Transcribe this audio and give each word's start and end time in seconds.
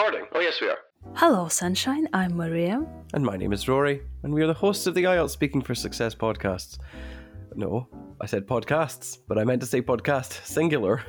recording? 0.00 0.26
Oh, 0.34 0.40
yes, 0.40 0.60
we 0.62 0.68
are. 0.68 0.78
Hello, 1.14 1.48
Sunshine. 1.48 2.08
I'm 2.14 2.34
Maria. 2.34 2.82
And 3.12 3.22
my 3.22 3.36
name 3.36 3.52
is 3.52 3.68
Rory, 3.68 4.00
and 4.22 4.32
we 4.32 4.42
are 4.42 4.46
the 4.46 4.54
hosts 4.54 4.86
of 4.86 4.94
the 4.94 5.04
IELTS 5.04 5.28
Speaking 5.28 5.60
for 5.60 5.74
Success 5.74 6.14
podcasts. 6.14 6.78
No, 7.54 7.86
I 8.18 8.24
said 8.24 8.46
podcasts, 8.46 9.18
but 9.28 9.36
I 9.36 9.44
meant 9.44 9.60
to 9.60 9.66
say 9.66 9.82
podcast, 9.82 10.46
singular. 10.46 11.02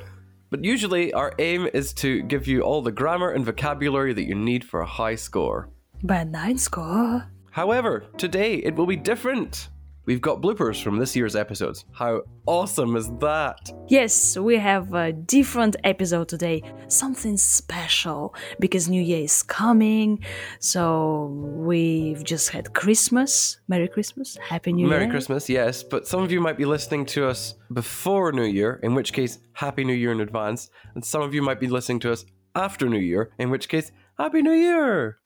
But 0.50 0.62
usually, 0.62 1.10
our 1.14 1.32
aim 1.38 1.70
is 1.72 1.94
to 1.94 2.20
give 2.24 2.46
you 2.46 2.60
all 2.60 2.82
the 2.82 2.92
grammar 2.92 3.30
and 3.30 3.46
vocabulary 3.46 4.12
that 4.12 4.28
you 4.28 4.34
need 4.34 4.62
for 4.62 4.82
a 4.82 4.86
high 4.86 5.14
score. 5.14 5.70
By 6.02 6.24
nine 6.24 6.58
score. 6.58 7.24
However, 7.50 8.04
today 8.18 8.56
it 8.56 8.74
will 8.74 8.86
be 8.86 8.96
different. 8.96 9.70
We've 10.04 10.20
got 10.20 10.42
bloopers 10.42 10.82
from 10.82 10.98
this 10.98 11.14
year's 11.14 11.36
episodes. 11.36 11.84
How 11.92 12.22
awesome 12.46 12.96
is 12.96 13.08
that? 13.20 13.70
Yes, 13.86 14.36
we 14.36 14.56
have 14.56 14.92
a 14.94 15.12
different 15.12 15.76
episode 15.84 16.28
today. 16.28 16.62
Something 16.88 17.36
special 17.36 18.34
because 18.58 18.88
New 18.88 19.00
Year 19.00 19.22
is 19.22 19.44
coming. 19.44 20.18
So 20.58 21.26
we've 21.26 22.24
just 22.24 22.48
had 22.48 22.74
Christmas. 22.74 23.60
Merry 23.68 23.86
Christmas. 23.86 24.36
Happy 24.42 24.72
New 24.72 24.88
Merry 24.88 25.02
Year. 25.02 25.08
Merry 25.08 25.10
Christmas, 25.12 25.48
yes, 25.48 25.84
but 25.84 26.08
some 26.08 26.20
of 26.20 26.32
you 26.32 26.40
might 26.40 26.58
be 26.58 26.64
listening 26.64 27.06
to 27.06 27.28
us 27.28 27.54
before 27.72 28.32
New 28.32 28.42
Year, 28.42 28.80
in 28.82 28.94
which 28.94 29.12
case, 29.12 29.38
Happy 29.52 29.84
New 29.84 29.94
Year 29.94 30.10
in 30.10 30.20
advance, 30.20 30.68
and 30.96 31.04
some 31.04 31.22
of 31.22 31.32
you 31.32 31.42
might 31.42 31.60
be 31.60 31.68
listening 31.68 32.00
to 32.00 32.12
us 32.12 32.24
after 32.56 32.88
New 32.88 32.98
Year, 32.98 33.30
in 33.38 33.50
which 33.50 33.68
case, 33.68 33.92
Happy 34.18 34.42
New 34.42 34.52
Year! 34.52 35.18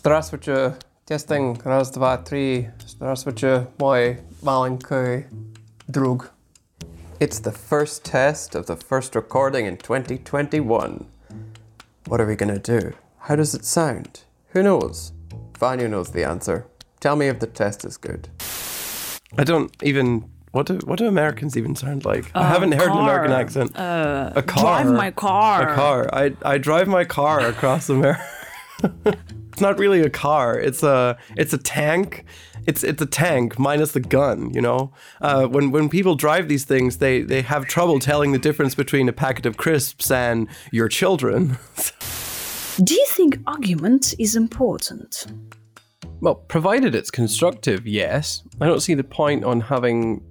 Здравствуйте. 0.00 0.74
Testing. 1.06 1.60
Раз, 1.64 1.90
два, 1.90 2.16
три. 2.18 2.70
Здравствуйте, 2.86 3.68
мой 3.78 4.18
маленький 4.42 5.26
друг. 5.86 6.32
It's 7.20 7.38
the 7.40 7.52
first 7.52 8.04
test 8.04 8.54
of 8.54 8.66
the 8.66 8.76
first 8.76 9.14
recording 9.14 9.66
in 9.66 9.76
2021. 9.78 11.06
What 12.08 12.20
are 12.20 12.26
we 12.26 12.34
gonna 12.36 12.58
do? 12.58 12.92
How 13.28 13.36
does 13.36 13.54
it 13.54 13.64
sound? 13.64 14.24
Who 14.52 14.62
knows? 14.62 15.12
Vanya 15.58 15.88
knows 15.88 16.10
the 16.10 16.24
answer. 16.24 16.66
Tell 17.00 17.16
me 17.16 17.28
if 17.28 17.38
the 17.38 17.46
test 17.46 17.84
is 17.84 17.96
good. 17.96 18.28
I 19.38 19.44
don't 19.44 19.70
even. 19.82 20.24
What 20.52 20.66
do 20.66 20.78
what 20.84 20.98
do 20.98 21.06
Americans 21.06 21.56
even 21.56 21.76
sound 21.76 22.04
like? 22.04 22.30
I 22.34 22.48
haven't 22.48 22.72
heard 22.72 22.88
an 22.88 22.92
car. 22.92 23.02
American 23.02 23.32
accent. 23.32 23.76
Uh, 23.76 24.32
a 24.34 24.42
car. 24.42 24.82
Drive 24.82 24.94
my 24.94 25.10
car. 25.10 25.70
A 25.70 25.74
car. 25.74 26.08
I 26.12 26.32
I 26.42 26.58
drive 26.58 26.88
my 26.88 27.04
car 27.04 27.40
across 27.40 27.88
America. 27.88 28.24
it's 29.51 29.61
not 29.61 29.77
really 29.77 30.01
a 30.01 30.09
car. 30.09 30.57
It's 30.57 30.81
a 30.83 31.17
it's 31.35 31.53
a 31.53 31.57
tank. 31.57 32.25
It's 32.67 32.83
it's 32.83 33.01
a 33.01 33.05
tank 33.05 33.59
minus 33.59 33.91
the 33.91 33.99
gun. 33.99 34.53
You 34.53 34.61
know, 34.61 34.93
uh, 35.19 35.47
when 35.47 35.71
when 35.71 35.89
people 35.89 36.15
drive 36.15 36.47
these 36.47 36.63
things, 36.63 36.97
they 36.97 37.21
they 37.21 37.41
have 37.41 37.65
trouble 37.65 37.99
telling 37.99 38.31
the 38.31 38.39
difference 38.39 38.75
between 38.75 39.09
a 39.09 39.13
packet 39.13 39.45
of 39.45 39.57
crisps 39.57 40.09
and 40.09 40.47
your 40.71 40.87
children. 40.87 41.57
Do 42.83 42.93
you 42.95 43.05
think 43.09 43.39
argument 43.45 44.15
is 44.17 44.35
important? 44.35 45.25
Well, 46.21 46.35
provided 46.35 46.95
it's 46.95 47.11
constructive, 47.11 47.85
yes. 47.85 48.43
I 48.61 48.67
don't 48.67 48.79
see 48.79 48.93
the 48.93 49.03
point 49.03 49.43
on 49.43 49.59
having. 49.59 50.21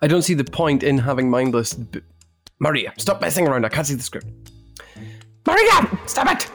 I 0.00 0.06
don't 0.06 0.22
see 0.22 0.34
the 0.34 0.44
point 0.44 0.82
in 0.82 0.98
having 0.98 1.28
mindless. 1.28 1.74
B- 1.74 2.00
Maria, 2.60 2.92
stop 2.96 3.20
messing 3.20 3.46
around. 3.46 3.64
I 3.64 3.68
can't 3.68 3.86
see 3.86 3.94
the 3.94 4.02
script. 4.02 4.28
Maria, 5.46 5.98
stop 6.06 6.30
it! 6.30 6.50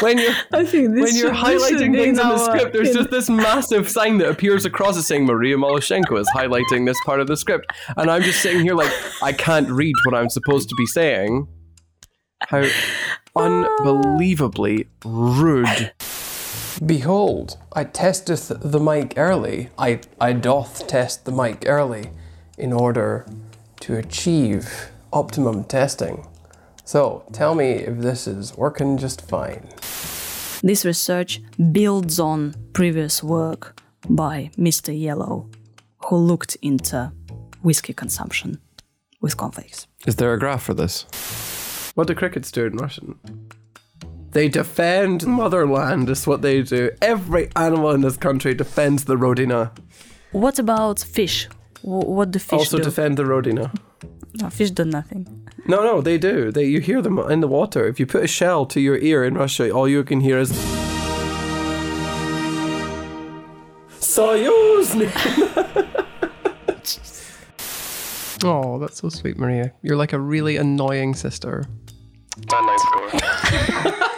When 0.00 0.18
you're 0.18 0.34
I 0.52 0.64
think 0.64 0.70
this 0.70 0.72
when 0.72 0.94
you're 0.94 1.04
this 1.04 1.16
should 1.16 1.32
highlighting 1.32 1.94
things 1.94 2.18
in 2.18 2.28
the 2.28 2.38
script, 2.38 2.72
there's 2.72 2.92
just 2.92 3.10
this 3.10 3.28
massive 3.28 3.88
sign 3.88 4.18
that 4.18 4.28
appears 4.28 4.64
across 4.64 4.96
it 4.96 5.02
saying 5.02 5.24
Maria 5.26 5.56
Moloshenko 5.56 6.18
is 6.18 6.28
highlighting 6.34 6.86
this 6.86 6.98
part 7.04 7.20
of 7.20 7.26
the 7.26 7.36
script. 7.36 7.66
And 7.96 8.10
I'm 8.10 8.22
just 8.22 8.40
sitting 8.40 8.62
here 8.62 8.74
like, 8.74 8.92
I 9.22 9.32
can't 9.32 9.68
read 9.68 9.94
what 10.04 10.14
I'm 10.14 10.30
supposed 10.30 10.68
to 10.68 10.74
be 10.76 10.86
saying. 10.86 11.48
How 12.40 12.64
ah. 12.64 13.18
unbelievably 13.36 14.88
rude. 15.04 15.92
Behold, 16.84 17.58
I 17.72 17.84
testeth 17.84 18.52
the 18.60 18.78
mic 18.78 19.14
early. 19.16 19.70
I, 19.76 20.00
I 20.20 20.32
doth 20.32 20.86
test 20.86 21.24
the 21.24 21.32
mic 21.32 21.64
early 21.66 22.10
in 22.56 22.72
order 22.72 23.26
to 23.80 23.96
achieve 23.96 24.90
optimum 25.12 25.64
testing. 25.64 26.26
So 26.84 27.24
tell 27.32 27.54
me 27.54 27.72
if 27.72 27.98
this 27.98 28.26
is 28.26 28.56
working 28.56 28.96
just 28.96 29.28
fine. 29.28 29.68
This 30.62 30.84
research 30.84 31.40
builds 31.72 32.20
on 32.20 32.54
previous 32.72 33.22
work 33.22 33.80
by 34.08 34.50
Mr. 34.56 34.98
Yellow, 34.98 35.50
who 36.06 36.16
looked 36.16 36.56
into 36.62 37.12
whiskey 37.62 37.92
consumption 37.92 38.60
with 39.20 39.36
cornflakes. 39.36 39.86
Is 40.06 40.16
there 40.16 40.32
a 40.32 40.38
graph 40.38 40.62
for 40.62 40.74
this? 40.74 41.02
What 41.94 42.06
do 42.06 42.14
crickets 42.14 42.52
do 42.52 42.66
in 42.66 42.76
Russian? 42.76 43.18
They 44.32 44.48
defend 44.48 45.26
motherland, 45.26 46.08
is 46.10 46.26
what 46.26 46.42
they 46.42 46.62
do. 46.62 46.90
Every 47.00 47.48
animal 47.56 47.90
in 47.90 48.02
this 48.02 48.16
country 48.16 48.54
defends 48.54 49.04
the 49.04 49.16
rodina. 49.16 49.70
What 50.32 50.58
about 50.58 51.00
fish? 51.00 51.48
Wh- 51.82 52.06
What 52.16 52.30
do 52.30 52.38
fish 52.38 52.50
do? 52.50 52.56
also 52.56 52.76
do? 52.78 52.84
defend 52.84 53.16
the 53.16 53.24
rodina. 53.24 53.70
no, 54.40 54.50
fish 54.50 54.70
do 54.70 54.84
nothing. 54.84 55.26
No, 55.66 55.82
no, 55.82 56.00
they 56.02 56.18
do. 56.18 56.50
They 56.52 56.64
you 56.66 56.80
hear 56.80 57.00
them 57.02 57.18
in 57.30 57.40
the 57.40 57.48
water. 57.48 57.86
If 57.88 57.98
you 58.00 58.06
put 58.06 58.22
a 58.24 58.26
shell 58.28 58.66
to 58.66 58.80
your 58.80 58.98
ear 58.98 59.24
in 59.24 59.34
Russia, 59.34 59.70
all 59.70 59.88
you 59.88 60.04
can 60.04 60.20
hear 60.20 60.38
is 60.38 60.50
Soyuz. 64.00 64.94
Oh, 68.44 68.78
that's 68.78 69.00
so 69.00 69.08
sweet, 69.08 69.36
Maria. 69.36 69.72
You're 69.82 69.96
like 69.96 70.12
a 70.12 70.18
really 70.20 70.56
annoying 70.58 71.12
sister. 71.16 71.64
Bad 72.46 72.64
nine 72.64 72.78
score. 72.78 74.08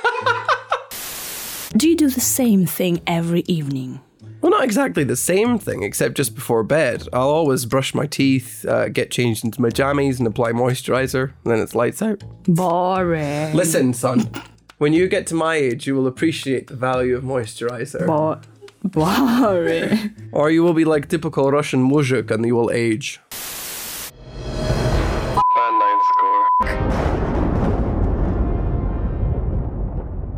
Do 1.77 1.89
you 1.89 1.97
do 1.97 2.11
the 2.11 2.21
same 2.21 2.67
thing 2.67 3.01
every 3.07 3.45
evening? 3.47 4.01
Well, 4.41 4.51
not 4.51 4.65
exactly 4.65 5.05
the 5.05 5.17
same 5.17 5.59
thing, 5.59 5.83
except 5.83 6.17
just 6.17 6.35
before 6.35 6.63
bed. 6.65 7.07
I'll 7.13 7.29
always 7.29 7.65
brush 7.65 7.95
my 7.95 8.07
teeth, 8.07 8.65
uh, 8.67 8.89
get 8.89 9.11
changed 9.11 9.45
into 9.45 9.61
my 9.61 9.69
jammies, 9.69 10.19
and 10.19 10.27
apply 10.27 10.53
moisturizer. 10.53 11.33
And 11.45 11.53
then 11.53 11.61
it's 11.61 11.75
lights 11.75 12.03
out. 12.03 12.23
Boring. 12.45 13.55
Listen, 13.55 13.93
son. 13.93 14.31
When 14.79 14.93
you 14.95 15.09
get 15.09 15.27
to 15.29 15.35
my 15.35 15.57
age, 15.57 15.87
you 15.87 15.95
will 15.95 16.07
appreciate 16.07 16.67
the 16.69 16.75
value 16.77 17.15
of 17.17 17.23
moisturizer. 17.23 18.07
Bo- 18.07 18.41
boring. 18.83 20.11
Or 20.33 20.51
you 20.51 20.63
will 20.63 20.75
be 20.75 20.85
like 20.85 21.09
typical 21.09 21.51
Russian 21.51 21.89
muzhik 21.89 22.31
and 22.31 22.45
you 22.47 22.57
will 22.57 22.71
age. 22.71 23.21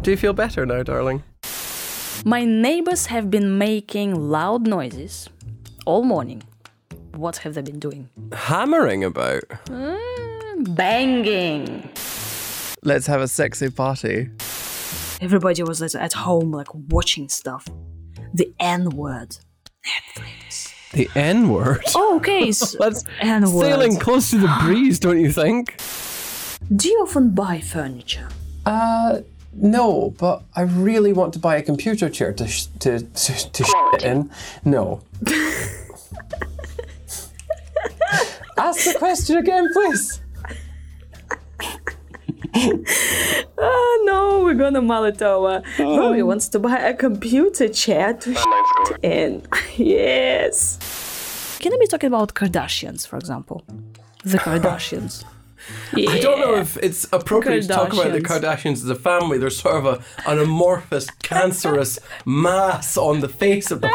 Do 0.03 0.11
you 0.11 0.17
feel 0.17 0.33
better 0.33 0.67
now, 0.67 0.83
darling? 0.83 1.23
My 2.25 2.45
neighbors 2.45 3.07
have 3.07 3.31
been 3.31 3.57
making 3.59 4.15
loud 4.31 4.67
noises 4.67 5.29
all 5.87 6.03
morning. 6.03 6.43
What 7.15 7.37
have 7.39 7.55
they 7.55 7.63
been 7.63 7.79
doing? 7.79 8.09
Hammering 8.33 9.05
about. 9.05 9.45
Banging. 10.75 11.89
Let's 12.83 13.07
have 13.07 13.21
a 13.21 13.29
sexy 13.29 13.71
party. 13.71 14.31
Everybody 15.21 15.63
was 15.63 15.81
at- 15.83 15.95
at 15.95 16.13
home, 16.15 16.51
like 16.51 16.69
watching 16.91 17.29
stuff. 17.29 17.67
The 18.35 18.53
N 18.59 18.91
word. 18.91 19.37
Netflix. 19.87 20.73
The 20.93 21.09
N 21.15 21.49
word. 21.49 21.83
Oh, 21.95 22.17
okay. 22.17 22.51
So 22.51 22.77
That's 22.81 23.05
N 23.21 23.43
word. 23.53 23.63
sailing 23.67 23.97
close 23.99 24.31
to 24.31 24.39
the 24.39 24.53
breeze, 24.63 24.99
don't 24.99 25.21
you 25.21 25.31
think? 25.31 25.77
Do 26.75 26.89
you 26.89 27.03
often 27.03 27.35
buy 27.35 27.61
furniture? 27.61 28.29
Uh, 28.67 29.21
no, 29.55 30.15
but 30.19 30.43
I 30.57 30.63
really 30.63 31.13
want 31.13 31.33
to 31.35 31.39
buy 31.39 31.57
a 31.57 31.63
computer 31.63 32.09
chair 32.09 32.33
to 32.33 32.47
sh- 32.47 32.67
to 32.81 33.01
to, 33.01 33.51
to 33.53 33.65
shit 33.65 34.03
in. 34.03 34.31
No. 34.65 35.03
Ask 38.59 38.85
the 38.85 38.95
question 38.99 39.39
again, 39.39 39.69
please. 39.73 40.21
Oh 43.59 44.03
no, 44.07 44.45
we're 44.45 44.55
going 44.55 44.75
to 44.75 44.81
Malatowa. 44.81 45.65
Rory 45.79 46.21
oh. 46.23 46.27
wants 46.27 46.49
to 46.49 46.59
buy 46.59 46.79
a 46.79 46.95
computer 46.95 47.69
chair 47.69 48.15
to 48.15 48.33
Bad 48.33 48.99
in. 49.03 49.47
yes. 49.77 50.79
Can 51.61 51.73
I 51.73 51.77
be 51.79 51.87
talking 51.87 52.09
about 52.09 52.35
Kardashians, 52.35 53.07
for 53.07 53.17
example? 53.17 53.65
The 54.25 54.39
Kardashians. 54.39 55.25
I 55.95 56.19
don't 56.21 56.41
know 56.41 56.55
if 56.57 56.77
it's 56.79 57.07
appropriate 57.13 57.63
to 57.63 57.69
talk 57.69 57.93
about 57.93 58.13
the 58.13 58.21
Kardashians. 58.21 58.83
As 58.83 58.89
a 58.89 58.95
family. 58.95 59.39
They're 59.39 59.51
sort 59.51 59.77
of 59.77 59.87
a, 59.87 60.31
an 60.31 60.39
amorphous, 60.39 61.09
cancerous 61.23 61.99
mass 62.25 62.97
on 62.97 63.21
the 63.21 63.29
face 63.29 63.71
of 63.71 63.81
the 63.81 63.89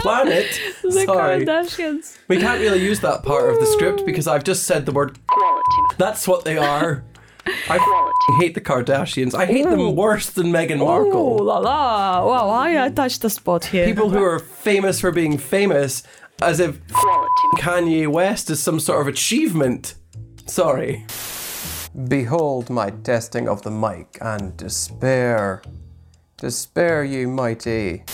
planet. 0.00 0.60
The 0.82 0.90
Sorry. 1.04 1.44
Kardashians. 1.44 2.18
We 2.28 2.38
can't 2.38 2.60
really 2.60 2.82
use 2.82 3.00
that 3.00 3.22
part 3.22 3.52
of 3.52 3.60
the 3.60 3.66
script 3.66 4.04
because 4.04 4.26
I've 4.26 4.44
just 4.44 4.64
said 4.64 4.84
the 4.86 4.92
word 4.92 5.18
Quality. 5.26 5.96
That's 5.98 6.26
what 6.28 6.44
they 6.44 6.58
are. 6.58 7.04
I 7.68 8.36
hate 8.40 8.54
the 8.54 8.60
Kardashians. 8.60 9.34
I 9.34 9.46
hate 9.46 9.64
them 9.64 9.96
worse 9.96 10.30
than 10.30 10.48
Meghan 10.48 10.80
Oh 10.80 10.84
Markle. 10.86 11.36
la 11.44 11.58
la! 11.58 12.24
Wow, 12.24 12.48
I, 12.50 12.84
I 12.84 12.88
touched 12.90 13.22
the 13.22 13.30
spot 13.30 13.64
here. 13.66 13.84
People 13.86 14.10
who 14.10 14.22
are 14.22 14.38
famous 14.38 15.00
for 15.00 15.10
being 15.10 15.38
famous, 15.38 16.02
as 16.40 16.60
if 16.60 16.80
Kanye 17.58 18.06
West 18.08 18.50
is 18.50 18.62
some 18.62 18.78
sort 18.80 19.00
of 19.00 19.08
achievement. 19.08 19.94
Sorry. 20.52 21.06
Behold 22.08 22.68
my 22.68 22.90
testing 22.90 23.48
of 23.48 23.62
the 23.62 23.70
mic, 23.70 24.18
and 24.20 24.54
despair. 24.54 25.62
Despair, 26.36 27.04
ye 27.04 27.24
mighty. 27.24 28.04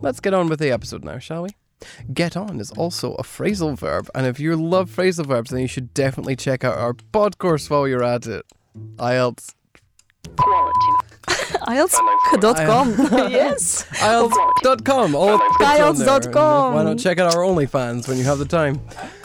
Let's 0.00 0.18
get 0.18 0.34
on 0.34 0.48
with 0.48 0.58
the 0.58 0.72
episode 0.72 1.04
now, 1.04 1.20
shall 1.20 1.44
we? 1.44 1.50
Get 2.12 2.36
on 2.36 2.58
is 2.58 2.72
also 2.72 3.14
a 3.14 3.22
phrasal 3.22 3.78
verb, 3.78 4.10
and 4.12 4.26
if 4.26 4.40
you 4.40 4.56
love 4.56 4.90
phrasal 4.90 5.26
verbs, 5.26 5.50
then 5.50 5.60
you 5.60 5.68
should 5.68 5.94
definitely 5.94 6.34
check 6.34 6.64
out 6.64 6.78
our 6.78 6.94
pod 7.12 7.38
course 7.38 7.70
while 7.70 7.86
you're 7.86 8.02
at 8.02 8.26
it. 8.26 8.44
IELTS. 8.96 9.54
IELTS.com. 11.54 12.90
yes. 13.30 13.84
IELTS.com. 13.90 15.14
All 15.14 15.38
the 15.38 15.56
bits 15.58 15.80
on 15.80 15.98
there. 15.98 16.08
IELTS.com. 16.08 16.74
Why 16.74 16.82
not 16.82 16.98
check 16.98 17.18
out 17.18 17.34
our 17.34 17.42
OnlyFans 17.42 18.08
when 18.08 18.18
you 18.18 18.24
have 18.24 18.38
the 18.38 18.44
time? 18.44 18.80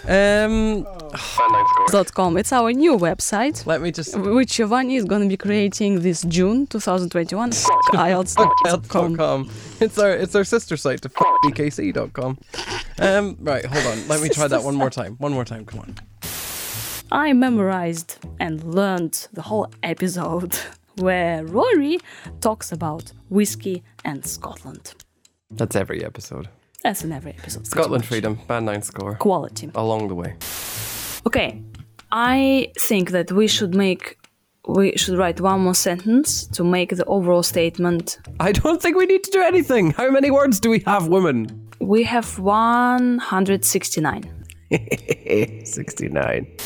Um, 0.07 0.83
Band 0.83 1.51
9 1.51 1.65
score. 1.89 2.05
.com. 2.05 2.37
It's 2.37 2.53
our 2.53 2.71
new 2.71 2.97
website, 2.97 3.65
let 3.65 3.81
me 3.81 3.91
just. 3.91 4.17
which 4.17 4.53
Giovanni 4.53 4.95
is 4.95 5.05
going 5.05 5.21
to 5.21 5.27
be 5.27 5.37
creating 5.37 6.01
this 6.01 6.23
June 6.23 6.67
2021. 6.67 7.51
IELTS.com. 7.51 8.83
IELTS.com. 8.83 9.51
It's 9.79 9.97
our 9.97 10.11
it's 10.11 10.35
our 10.35 10.43
sister 10.43 10.77
site 10.77 11.01
to 11.01 11.09
bkc.com. 11.09 12.37
Um, 12.99 13.37
right, 13.41 13.65
hold 13.65 13.85
on. 13.85 14.07
Let 14.07 14.21
me 14.21 14.29
try 14.29 14.47
that 14.47 14.63
one 14.63 14.75
more 14.75 14.89
time. 14.89 15.15
One 15.17 15.33
more 15.33 15.45
time. 15.45 15.65
Come 15.65 15.79
on. 15.81 15.95
I 17.11 17.31
memorized 17.33 18.17
and 18.39 18.63
learned 18.63 19.27
the 19.31 19.43
whole 19.43 19.71
episode 19.81 20.57
where 20.99 21.45
Rory 21.45 21.99
talks 22.41 22.71
about 22.71 23.11
whiskey 23.29 23.83
and 24.05 24.25
Scotland. 24.25 24.93
That's 25.51 25.75
every 25.75 26.03
episode. 26.03 26.49
That's 26.83 27.03
in 27.03 27.11
every 27.11 27.31
episode. 27.31 27.65
Scotland. 27.67 28.05
Freedom, 28.05 28.37
Band 28.47 28.65
9 28.65 28.81
score. 28.81 29.15
Quality. 29.15 29.71
Along 29.75 30.07
the 30.07 30.15
way. 30.15 30.35
Okay, 31.25 31.61
I 32.11 32.71
think 32.79 33.11
that 33.11 33.31
we 33.31 33.47
should 33.47 33.75
make 33.75 34.17
we 34.67 34.93
should 34.97 35.17
write 35.17 35.39
one 35.39 35.61
more 35.61 35.73
sentence 35.75 36.45
to 36.47 36.63
make 36.63 36.89
the 36.95 37.05
overall 37.05 37.43
statement. 37.43 38.19
I 38.39 38.51
don't 38.51 38.81
think 38.81 38.97
we 38.97 39.05
need 39.05 39.23
to 39.23 39.31
do 39.31 39.41
anything. 39.41 39.91
How 39.91 40.11
many 40.11 40.29
words 40.29 40.59
do 40.59 40.69
we 40.69 40.79
have, 40.79 41.07
women? 41.07 41.69
We 41.79 42.03
have 42.03 42.37
169. 42.37 44.29
69. 45.65 46.47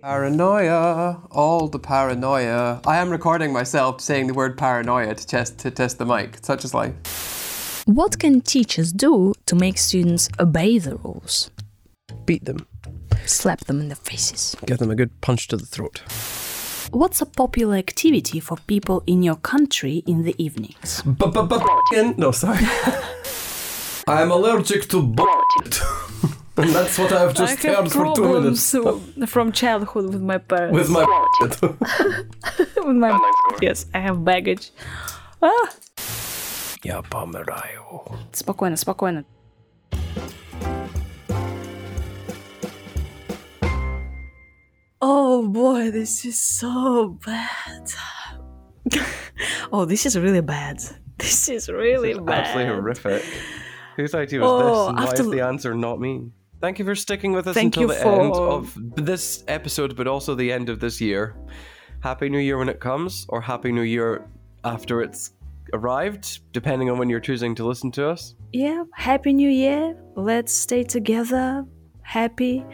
Paranoia, 0.00 1.20
all 1.32 1.66
the 1.66 1.78
paranoia. 1.80 2.80
I 2.86 2.98
am 2.98 3.10
recording 3.10 3.52
myself 3.52 4.00
saying 4.00 4.28
the 4.28 4.34
word 4.34 4.56
paranoia 4.56 5.12
to 5.14 5.26
test 5.26 5.58
to 5.58 5.72
test 5.72 5.98
the 5.98 6.06
mic. 6.06 6.38
Such 6.40 6.64
is 6.64 6.72
life. 6.72 7.82
What 7.84 8.18
can 8.20 8.40
teachers 8.40 8.92
do 8.92 9.34
to 9.46 9.56
make 9.56 9.76
students 9.76 10.28
obey 10.38 10.78
the 10.78 10.96
rules? 10.96 11.50
Beat 12.26 12.44
them. 12.44 12.66
Slap 13.26 13.64
them 13.64 13.80
in 13.80 13.88
the 13.88 13.96
faces. 13.96 14.54
Give 14.66 14.78
them 14.78 14.92
a 14.92 14.94
good 14.94 15.20
punch 15.20 15.48
to 15.48 15.56
the 15.56 15.66
throat. 15.66 16.02
What's 16.92 17.20
a 17.20 17.26
popular 17.26 17.76
activity 17.76 18.38
for 18.38 18.56
people 18.68 19.02
in 19.06 19.24
your 19.24 19.36
country 19.36 20.04
in 20.06 20.22
the 20.22 20.34
evenings? 20.38 21.02
No, 22.16 22.30
sorry. 22.30 22.64
I'm 24.06 24.30
allergic 24.30 24.88
to 24.90 25.02
bullshit. 25.02 25.80
and 26.57 26.69
that's 26.69 26.97
what 26.99 27.11
I've 27.11 27.33
just 27.33 27.63
heard 27.63 27.91
for 27.91 28.13
two 28.15 28.41
minutes. 28.41 28.75
from 29.31 29.51
childhood 29.51 30.13
with 30.13 30.21
my 30.21 30.37
parents. 30.37 30.75
With 30.77 30.89
my 30.89 31.03
with 31.41 32.95
my 32.95 33.09
Band 33.09 33.21
9 33.21 33.33
score. 33.47 33.57
yes, 33.61 33.85
I 33.93 33.99
have 33.99 34.23
baggage. 34.23 34.71
Ah, 35.41 35.69
Я 36.83 37.01
помираю. 37.01 38.03
спокойно, 38.31 38.77
спокойно. 38.77 39.25
Oh 45.01 45.47
boy, 45.47 45.91
this 45.91 46.23
is 46.25 46.39
so 46.39 47.17
bad. 47.25 47.91
oh, 49.71 49.85
this 49.85 50.05
is 50.05 50.17
really 50.17 50.41
bad. 50.41 50.79
This 51.17 51.49
is 51.49 51.69
really 51.69 52.13
bad. 52.13 52.45
Absolutely 52.47 52.73
horrific. 52.73 53.23
Whose 53.97 54.15
idea 54.15 54.41
was 54.41 54.49
Oh, 54.49 54.57
this? 54.57 54.89
And 54.89 54.97
why 54.97 55.03
after- 55.05 55.21
is 55.23 55.29
the 55.29 55.41
answer 55.41 55.73
not 55.75 55.99
me? 55.99 56.31
Thank 56.60 56.78
you 56.78 56.84
for 56.84 56.94
sticking 56.94 57.32
with 57.32 57.46
us 57.46 57.54
Thank 57.54 57.76
until 57.76 57.88
the 57.88 58.06
end 58.06 58.34
of 58.34 58.76
this 58.96 59.44
episode, 59.46 59.94
but 59.94 60.06
also 60.08 60.34
the 60.34 60.50
end 60.50 60.68
of 60.68 60.80
this 60.80 61.00
year. 61.00 61.36
Happy 62.00 62.28
New 62.28 62.38
Year 62.38 62.58
when 62.58 62.68
it 62.68 62.80
comes, 62.80 63.26
or 63.28 63.40
Happy 63.40 63.72
New 63.72 63.82
Year 63.82 64.28
after 64.64 65.00
it's 65.02 65.32
arrived, 65.72 66.40
depending 66.52 66.90
on 66.90 66.98
when 66.98 67.08
you're 67.08 67.20
choosing 67.20 67.54
to 67.54 67.64
listen 67.64 67.90
to 67.92 68.08
us. 68.08 68.34
Yeah, 68.52 68.84
happy 68.94 69.32
new 69.32 69.50
year. 69.50 69.96
Let's 70.16 70.52
stay 70.52 70.82
together. 70.82 71.64
Happy. 72.02 72.64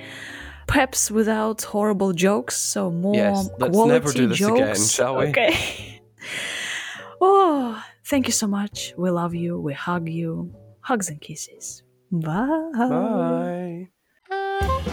Perhaps 0.66 1.10
without 1.10 1.62
horrible 1.62 2.12
jokes, 2.12 2.56
so 2.56 2.90
more 2.90 3.14
Yes, 3.14 3.50
let's 3.58 3.72
quality 3.72 3.92
never 3.92 4.12
do 4.12 4.28
this 4.28 4.38
jokes. 4.38 4.60
again, 4.60 4.76
shall 4.76 5.16
we? 5.16 5.26
Okay. 5.26 6.00
oh, 7.20 7.82
thank 8.06 8.26
you 8.26 8.32
so 8.32 8.46
much. 8.46 8.94
We 8.96 9.10
love 9.10 9.34
you. 9.34 9.60
We 9.60 9.75
hug 9.75 10.08
you. 10.08 10.54
Hugs 10.80 11.08
and 11.08 11.20
kisses. 11.20 11.83
Bye. 12.10 13.88
Bye. 14.30 14.90